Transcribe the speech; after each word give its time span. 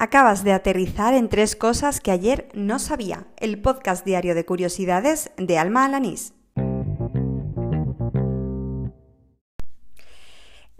Acabas 0.00 0.44
de 0.44 0.52
aterrizar 0.52 1.12
en 1.12 1.28
tres 1.28 1.56
cosas 1.56 2.00
que 2.00 2.12
ayer 2.12 2.48
no 2.54 2.78
sabía. 2.78 3.26
El 3.36 3.60
podcast 3.60 4.04
diario 4.04 4.36
de 4.36 4.44
curiosidades 4.44 5.32
de 5.36 5.58
Alma 5.58 5.84
Alanís. 5.84 6.34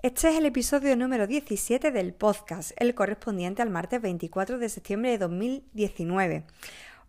Este 0.01 0.29
es 0.29 0.37
el 0.37 0.47
episodio 0.47 0.95
número 0.95 1.27
17 1.27 1.91
del 1.91 2.15
podcast, 2.15 2.71
el 2.77 2.95
correspondiente 2.95 3.61
al 3.61 3.71
martes 3.71 4.01
24 4.01 4.61
de 4.61 4.69
septiembre 4.69 5.11
de 5.11 5.19
2019. 5.19 6.45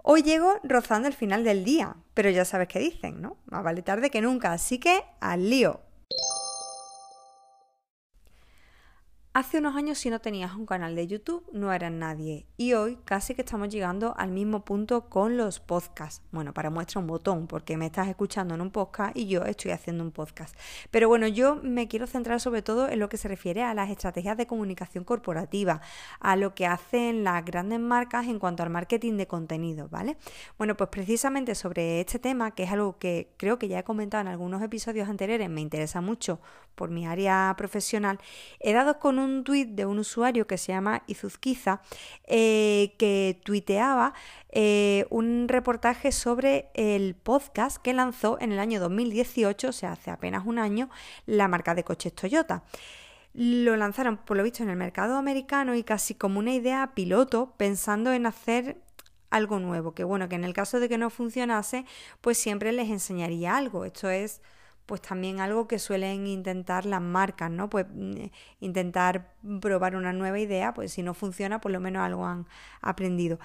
Hoy 0.02 0.24
llego 0.24 0.56
rozando 0.64 1.08
el 1.08 1.14
final 1.14 1.44
del 1.44 1.64
día, 1.64 1.96
pero 2.16 2.32
ya 2.32 2.44
sabes 2.44 2.70
qué 2.70 2.80
dicen, 2.80 3.22
¿no? 3.22 3.38
Más 3.46 3.64
vale 3.64 3.84
tarde 3.84 4.10
que 4.10 4.22
nunca, 4.22 4.52
así 4.52 4.80
que 4.80 5.04
al 5.20 5.48
lío. 5.48 5.82
Hace 9.40 9.60
unos 9.60 9.78
años 9.78 9.98
si 9.98 10.10
no 10.10 10.20
tenías 10.20 10.54
un 10.54 10.66
canal 10.66 10.96
de 10.96 11.08
YouTube 11.08 11.46
no 11.54 11.72
eras 11.72 11.94
nadie 11.94 12.46
y 12.58 12.74
hoy 12.74 12.98
casi 13.06 13.36
que 13.36 13.42
estamos 13.42 13.70
llegando 13.70 14.14
al 14.18 14.32
mismo 14.32 14.66
punto 14.66 15.08
con 15.08 15.38
los 15.38 15.62
podcasts. 15.62 16.22
Bueno, 16.34 16.54
para 16.54 16.70
muestra 16.70 17.00
un 17.00 17.08
botón 17.08 17.48
porque 17.48 17.78
me 17.78 17.86
estás 17.86 18.10
escuchando 18.10 18.56
en 18.56 18.60
un 18.60 18.70
podcast 18.70 19.16
y 19.16 19.28
yo 19.28 19.46
estoy 19.46 19.72
haciendo 19.72 20.04
un 20.04 20.12
podcast. 20.12 20.58
Pero 20.92 21.08
bueno, 21.08 21.26
yo 21.26 21.56
me 21.56 21.88
quiero 21.88 22.06
centrar 22.06 22.42
sobre 22.42 22.64
todo 22.64 22.90
en 22.90 23.00
lo 23.00 23.08
que 23.08 23.16
se 23.16 23.30
refiere 23.30 23.64
a 23.64 23.74
las 23.74 23.90
estrategias 23.90 24.36
de 24.36 24.46
comunicación 24.46 25.06
corporativa, 25.06 25.80
a 26.20 26.36
lo 26.36 26.54
que 26.54 26.66
hacen 26.66 27.24
las 27.24 27.46
grandes 27.46 27.80
marcas 27.80 28.28
en 28.28 28.40
cuanto 28.40 28.64
al 28.64 28.70
marketing 28.72 29.16
de 29.16 29.28
contenido, 29.28 29.88
¿vale? 29.88 30.18
Bueno, 30.58 30.76
pues 30.76 30.90
precisamente 30.90 31.56
sobre 31.56 32.02
este 32.02 32.20
tema, 32.20 32.52
que 32.52 32.64
es 32.64 32.74
algo 32.74 32.98
que 32.98 33.32
creo 33.38 33.58
que 33.58 33.70
ya 33.70 33.80
he 33.80 33.84
comentado 33.86 34.20
en 34.20 34.28
algunos 34.28 34.62
episodios 34.62 35.08
anteriores, 35.08 35.50
me 35.50 35.62
interesa 35.62 36.02
mucho 36.02 36.42
por 36.76 36.90
mi 36.90 37.08
área 37.08 37.54
profesional, 37.58 38.20
he 38.60 38.74
dado 38.74 39.00
con 39.00 39.18
un 39.18 39.29
un 39.30 39.44
tuit 39.44 39.70
de 39.70 39.86
un 39.86 40.00
usuario 40.00 40.48
que 40.48 40.58
se 40.58 40.72
llama 40.72 41.04
Izuzquiza 41.08 41.82
eh, 42.26 42.96
que 42.98 43.40
tuiteaba 43.44 44.14
eh, 44.50 45.06
un 45.10 45.48
reportaje 45.48 46.12
sobre 46.12 46.70
el 46.74 47.16
podcast 47.16 47.78
que 47.78 47.94
lanzó 47.94 48.38
en 48.42 48.52
el 48.52 48.60
año 48.60 48.80
2018, 48.80 49.70
o 49.70 49.72
sea, 49.72 49.94
hace 49.94 50.12
apenas 50.12 50.46
un 50.46 50.60
año, 50.60 50.90
la 51.26 51.48
marca 51.48 51.76
de 51.76 51.84
coches 51.84 52.14
Toyota. 52.14 52.64
Lo 53.34 53.76
lanzaron, 53.78 54.18
por 54.18 54.38
lo 54.38 54.44
visto, 54.44 54.64
en 54.64 54.70
el 54.70 54.76
mercado 54.76 55.16
americano 55.16 55.76
y 55.76 55.84
casi 55.84 56.16
como 56.16 56.40
una 56.40 56.54
idea 56.54 56.92
piloto, 56.96 57.54
pensando 57.58 58.12
en 58.12 58.26
hacer 58.26 58.78
algo 59.30 59.60
nuevo, 59.60 59.94
que 59.94 60.04
bueno, 60.04 60.28
que 60.28 60.36
en 60.36 60.44
el 60.44 60.54
caso 60.54 60.80
de 60.80 60.90
que 60.90 60.98
no 60.98 61.10
funcionase, 61.12 61.86
pues 62.22 62.38
siempre 62.38 62.72
les 62.72 62.90
enseñaría 62.90 63.56
algo. 63.56 63.86
Esto 63.86 64.10
es 64.10 64.42
pues 64.90 65.04
también 65.04 65.40
algo 65.40 65.68
que 65.68 65.78
suelen 65.78 66.26
intentar 66.26 66.88
las 66.88 67.00
marcas, 67.00 67.52
¿no? 67.52 67.70
Pues 67.70 67.86
mm, 67.94 68.26
intentar 68.60 69.36
probar 69.62 69.96
una 69.96 70.14
nueva 70.14 70.40
idea, 70.40 70.74
pues 70.74 70.92
si 70.94 71.04
no 71.04 71.14
funciona, 71.14 71.62
por 71.62 71.72
lo 71.72 71.80
menos 71.80 72.02
algo 72.04 72.26
han 72.26 72.48
aprendido. 72.82 73.38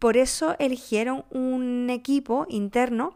Por 0.00 0.16
eso 0.16 0.56
eligieron 0.58 1.24
un 1.30 1.88
equipo 1.88 2.46
interno 2.48 3.14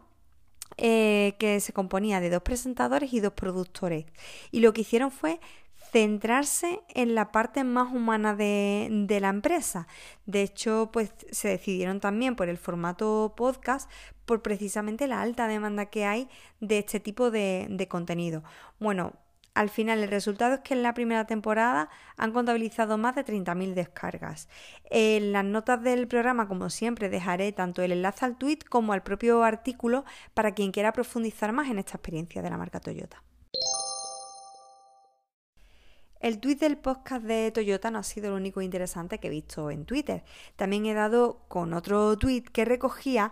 eh, 0.77 1.35
que 1.39 1.59
se 1.59 1.73
componía 1.73 2.21
de 2.21 2.29
dos 2.29 2.41
presentadores 2.41 3.11
y 3.11 3.19
dos 3.19 3.33
productores. 3.33 4.05
Y 4.49 4.61
lo 4.61 4.71
que 4.71 4.81
hicieron 4.81 5.11
fue 5.11 5.41
centrarse 5.91 6.81
en 6.93 7.15
la 7.15 7.31
parte 7.31 7.63
más 7.63 7.93
humana 7.93 8.35
de, 8.35 9.17
la 9.21 9.29
empresa. 9.29 9.87
De 10.25 10.41
hecho, 10.41 10.89
pues 10.91 11.11
se 11.31 11.49
decidieron 11.49 11.99
también 11.99 12.35
por 12.35 12.49
el 12.49 12.57
formato 12.57 13.33
podcast 13.35 13.89
por 14.25 14.41
precisamente 14.41 15.07
la 15.07 15.21
alta 15.21 15.47
demanda 15.47 15.85
que 15.85 16.05
hay 16.05 16.29
de 16.59 16.79
este 16.79 16.99
tipo 16.99 17.31
de, 17.31 17.87
contenido. 17.89 18.43
Bueno, 18.79 19.13
al 19.53 19.69
final 19.69 20.03
el 20.03 20.09
resultado 20.09 20.55
es 20.55 20.59
que 20.59 20.75
en 20.75 20.83
la 20.83 20.93
primera 20.93 21.25
temporada 21.25 21.89
han 22.15 22.31
contabilizado 22.31 22.97
más 22.97 23.15
de 23.15 23.25
30.000 23.25 23.73
descargas. 23.73 24.49
En 24.91 25.31
las 25.31 25.45
notas 25.45 25.81
del 25.81 26.07
programa, 26.07 26.47
como 26.47 26.69
siempre, 26.69 27.09
dejaré 27.09 27.51
tanto 27.53 27.81
el 27.81 27.91
enlace 27.91 28.25
al 28.25 28.37
tweet 28.37 28.59
como 28.69 28.93
al 28.93 29.01
propio 29.01 29.43
artículo 29.43 30.05
para 30.33 30.51
quien 30.53 30.71
quiera 30.71 30.93
profundizar 30.93 31.53
más 31.53 31.69
en 31.69 31.79
esta 31.79 31.97
experiencia 31.97 32.43
de 32.43 32.49
la 32.51 32.57
marca 32.57 32.79
Toyota. 32.79 33.23
El 36.19 36.39
tweet 36.39 36.55
del 36.55 36.77
podcast 36.77 37.25
de 37.25 37.51
Toyota 37.51 37.91
no 37.91 37.99
ha 37.99 38.03
sido 38.03 38.31
lo 38.31 38.37
único 38.37 38.61
interesante 38.61 39.19
que 39.19 39.27
he 39.27 39.31
visto 39.31 39.69
en 39.69 39.85
Twitter. 39.85 40.23
También 40.55 40.85
he 40.85 40.93
dado 40.93 41.41
con 41.47 41.73
otro 41.73 42.17
tweet 42.17 42.43
que 42.51 42.65
recogía 42.65 43.31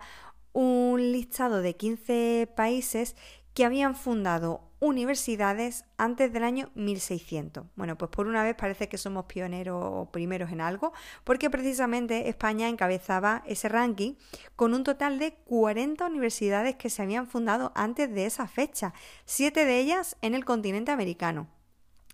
un 0.54 1.12
listado 1.12 1.62
de 1.62 1.76
15 1.76 2.50
países 2.56 3.16
que 3.56 3.66
habían 3.66 3.96
fundado 3.96 4.62
universidades 4.80 5.86
antes 5.98 6.32
del 6.32 6.44
año 6.44 6.70
1600. 6.76 7.66
Bueno, 7.76 7.98
pues 7.98 8.12
por 8.12 8.28
una 8.28 8.44
vez 8.44 8.56
parece 8.56 8.88
que 8.88 8.98
somos 8.98 9.26
pioneros 9.26 9.82
o 9.84 10.12
primeros 10.12 10.52
en 10.52 10.62
algo, 10.62 10.94
porque 11.24 11.50
precisamente 11.50 12.30
España 12.30 12.70
encabezaba 12.70 13.42
ese 13.48 13.70
ranking 13.70 14.14
con 14.56 14.74
un 14.74 14.84
total 14.84 15.18
de 15.18 15.34
40 15.46 16.06
universidades 16.06 16.76
que 16.76 16.90
se 16.90 17.02
habían 17.02 17.28
fundado 17.28 17.72
antes 17.76 18.14
de 18.14 18.26
esa 18.26 18.48
fecha, 18.48 18.94
siete 19.26 19.66
de 19.66 19.80
ellas 19.80 20.18
en 20.22 20.36
el 20.36 20.46
continente 20.46 20.92
americano. 20.92 21.55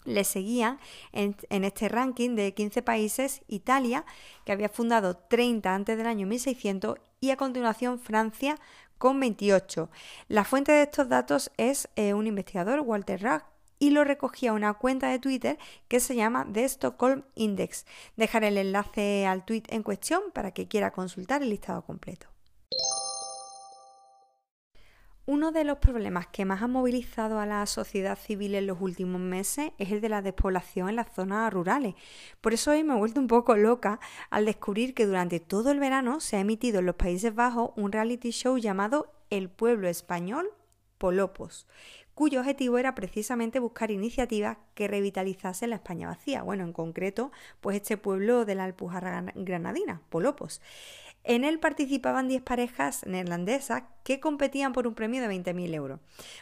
Le 0.04 0.24
seguían 0.24 0.80
en, 1.12 1.36
este 1.50 1.90
ranking 1.90 2.36
de 2.36 2.54
15 2.54 2.82
países 2.82 3.42
Italia, 3.48 4.06
que 4.46 4.52
había 4.52 4.70
fundado 4.70 5.16
30 5.16 5.74
antes 5.74 5.98
del 5.98 6.08
año 6.08 6.28
1600, 6.28 6.98
y 7.20 7.30
a 7.30 7.38
continuación 7.38 8.00
Francia 8.00 8.58
con 8.98 9.20
28. 9.20 9.90
La 10.28 10.44
fuente 10.44 10.72
de 10.72 10.84
estos 10.84 11.08
datos 11.08 11.52
es 11.58 11.90
eh, 11.96 12.14
un 12.14 12.28
investigador, 12.28 12.80
Walter 12.80 13.22
Ragg, 13.22 13.46
y 13.82 13.90
lo 13.90 14.04
recogía 14.04 14.54
una 14.54 14.76
cuenta 14.76 15.10
de 15.10 15.18
Twitter 15.18 15.58
que 15.88 16.00
se 16.00 16.16
llama 16.16 16.48
The 16.52 16.66
Stockholm 16.66 17.24
Index. 17.34 17.86
Dejaré 18.16 18.50
el 18.50 18.58
enlace 18.58 19.26
al 19.26 19.44
tweet 19.44 19.64
en 19.70 19.82
cuestión 19.82 20.22
para 20.34 20.52
que 20.52 20.68
quiera 20.68 20.92
consultar 20.92 21.42
el 21.42 21.50
listado 21.50 21.82
completo. 21.84 22.31
Uno 25.28 25.52
de 25.52 25.64
los 25.64 25.78
problemas 25.78 26.26
que 26.28 26.46
más 26.46 26.64
ha 26.64 26.68
movilizado 26.68 27.40
a 27.40 27.46
la 27.46 27.64
sociedad 27.68 28.18
civil 28.18 28.56
en 28.56 28.66
los 28.66 28.82
últimos 28.82 29.22
meses 29.22 29.72
es 29.78 29.92
el 29.92 30.02
de 30.02 30.10
la 30.10 30.24
despoblación 30.24 30.90
en 30.90 30.96
las 30.96 31.14
zonas 31.14 31.54
rurales. 31.54 31.94
Por 32.42 32.54
eso 32.54 32.72
hoy 32.72 32.84
me 32.84 32.96
he 32.96 32.98
vuelto 32.98 33.20
un 33.20 33.28
poco 33.28 33.56
loca 33.56 34.00
al 34.32 34.46
descubrir 34.46 34.96
que 34.96 35.06
durante 35.06 35.40
todo 35.40 35.70
el 35.70 35.80
verano 35.80 36.22
se 36.22 36.38
ha 36.38 36.40
emitido 36.40 36.80
en 36.80 36.88
los 36.88 36.96
Países 36.96 37.36
Bajos 37.36 37.70
un 37.76 37.92
reality 37.92 38.32
show 38.32 38.58
llamado 38.58 39.14
El 39.30 39.50
pueblo 39.50 39.88
español 39.88 40.50
Polopos, 40.98 41.68
cuyo 42.16 42.40
objetivo 42.40 42.80
era 42.80 42.96
precisamente 42.96 43.60
buscar 43.60 43.92
iniciativas 43.92 44.58
que 44.74 44.88
revitalizasen 44.88 45.70
la 45.70 45.78
España 45.78 46.08
vacía. 46.08 46.42
Bueno, 46.42 46.64
en 46.64 46.74
concreto, 46.74 47.32
pues 47.62 47.76
este 47.76 47.98
pueblo 47.98 48.46
de 48.46 48.56
la 48.56 48.66
Alpujarra 48.66 49.24
granadina, 49.36 50.02
Polopos. 50.10 50.62
En 51.24 51.44
él 51.44 51.60
participaban 51.60 52.28
10 52.28 52.42
parejas 52.42 53.06
neerlandesas 53.06 53.84
que 54.04 54.20
competían 54.20 54.74
por 54.74 54.88
un 54.88 54.96
premio 54.96 55.22
de 55.22 55.30
20.000 55.30 55.74
euros. 55.76 56.00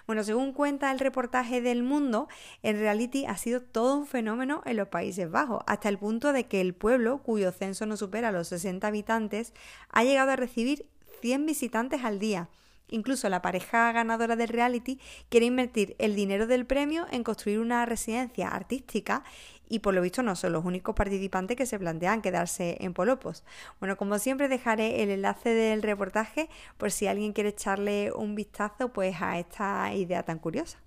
Bueno, 0.08 0.24
según 0.24 0.54
cuenta 0.54 0.92
el 0.92 1.00
reportaje 1.00 1.62
del 1.62 1.84
Mundo, 1.84 2.30
el 2.64 2.80
reality 2.80 3.26
ha 3.26 3.38
sido 3.38 3.62
todo 3.62 3.98
un 3.98 4.08
fenómeno 4.08 4.62
en 4.66 4.78
los 4.78 4.88
Países 4.88 5.30
Bajos, 5.30 5.64
hasta 5.68 5.90
el 5.90 5.98
punto 5.98 6.32
de 6.32 6.46
que 6.46 6.62
el 6.62 6.74
pueblo, 6.74 7.22
cuyo 7.24 7.52
censo 7.52 7.86
no 7.86 7.98
supera 7.98 8.32
los 8.32 8.48
60 8.48 8.88
habitantes, 8.88 9.54
ha 9.90 10.04
llegado 10.04 10.32
a 10.32 10.38
recibir 10.38 10.86
100 11.22 11.46
visitantes 11.46 12.04
al 12.06 12.20
día. 12.20 12.48
Incluso 12.90 13.30
la 13.30 13.42
pareja 13.42 13.92
ganadora 13.92 14.36
del 14.36 14.50
reality 14.50 15.00
quiere 15.30 15.46
invertir 15.46 15.96
el 16.00 16.16
dinero 16.16 16.48
del 16.48 16.66
premio 16.66 17.06
en 17.12 17.24
construir 17.24 17.60
una 17.60 17.86
residencia 17.86 18.50
artística 18.50 19.24
y 19.70 19.80
por 19.80 19.94
lo 19.94 20.02
visto 20.02 20.24
no 20.24 20.36
son 20.36 20.54
los 20.54 20.66
únicos 20.66 20.96
participantes 20.96 21.56
que 21.56 21.66
se 21.66 21.80
plantean 21.80 22.22
quedarse 22.22 22.78
en 22.82 22.94
Polopos. 22.94 23.44
Bueno, 23.80 23.96
como 23.96 24.18
siempre 24.18 24.48
dejaré 24.48 25.04
el 25.04 25.12
enlace 25.12 25.54
del 25.54 25.84
reportaje 25.84 26.50
por 26.78 26.92
si 26.92 27.08
alguien 27.08 27.34
quiere 27.34 27.50
echarle 27.50 28.12
un 28.12 28.36
vistazo 28.36 28.92
pues 28.92 29.22
a 29.22 29.38
esta 29.38 29.94
idea 29.94 30.24
tan 30.24 30.40
curiosa. 30.40 30.80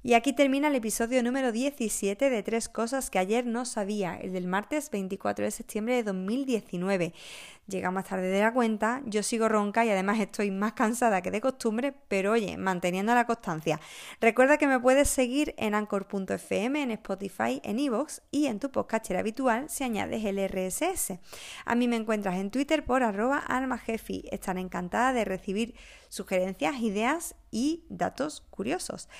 Y 0.00 0.14
aquí 0.14 0.32
termina 0.32 0.68
el 0.68 0.76
episodio 0.76 1.22
número 1.24 1.50
17 1.50 2.30
de 2.30 2.42
Tres 2.44 2.68
Cosas 2.68 3.10
que 3.10 3.18
ayer 3.18 3.44
no 3.44 3.64
sabía, 3.64 4.16
el 4.16 4.32
del 4.32 4.46
martes 4.46 4.90
24 4.90 5.44
de 5.44 5.50
septiembre 5.50 5.96
de 5.96 6.04
2019. 6.04 7.12
Llega 7.68 7.90
más 7.90 8.06
tarde 8.06 8.28
de 8.28 8.40
la 8.40 8.54
cuenta, 8.54 9.02
yo 9.04 9.22
sigo 9.22 9.46
ronca 9.46 9.84
y 9.84 9.90
además 9.90 10.18
estoy 10.20 10.50
más 10.50 10.72
cansada 10.72 11.20
que 11.20 11.30
de 11.30 11.42
costumbre, 11.42 11.92
pero 12.08 12.32
oye, 12.32 12.56
manteniendo 12.56 13.14
la 13.14 13.26
constancia. 13.26 13.78
Recuerda 14.22 14.56
que 14.56 14.66
me 14.66 14.80
puedes 14.80 15.10
seguir 15.10 15.54
en 15.58 15.74
anchor.fm, 15.74 16.82
en 16.82 16.90
Spotify, 16.92 17.60
en 17.62 17.78
iVoox 17.78 18.20
y 18.30 18.46
en 18.46 18.58
tu 18.58 18.70
podcast 18.70 19.10
habitual 19.10 19.68
si 19.68 19.84
añades 19.84 20.24
el 20.24 20.38
RSS. 20.48 21.18
A 21.66 21.74
mí 21.74 21.88
me 21.88 21.96
encuentras 21.96 22.36
en 22.36 22.50
Twitter 22.50 22.86
por 22.86 23.02
arroba 23.02 23.36
almajefi. 23.36 24.24
Estaré 24.32 24.60
encantada 24.60 25.12
de 25.12 25.26
recibir 25.26 25.74
sugerencias, 26.08 26.80
ideas 26.80 27.34
y 27.50 27.84
datos 27.90 28.46
curiosos. 28.48 29.10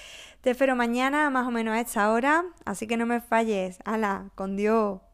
Te 0.40 0.52
espero 0.52 0.74
mañana 0.74 1.28
más 1.28 1.46
o 1.46 1.50
menos 1.50 1.74
a 1.74 1.80
esta 1.80 2.10
hora, 2.10 2.46
así 2.64 2.86
que 2.86 2.96
no 2.96 3.04
me 3.04 3.20
falles. 3.20 3.78
¡Hala! 3.84 4.30
¡Con 4.34 4.56
Dios! 4.56 5.07